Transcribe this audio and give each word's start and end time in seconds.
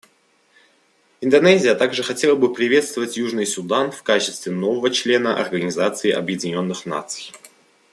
Индонезия 1.21 1.75
также 1.75 2.01
хотела 2.01 2.33
бы 2.35 2.51
приветствовать 2.51 3.17
Южный 3.17 3.45
Судан 3.45 3.91
в 3.91 4.01
качестве 4.01 4.51
нового 4.51 4.89
члена 4.89 5.39
Организации 5.39 6.09
Объединенных 6.09 6.87
Наций. 6.87 7.31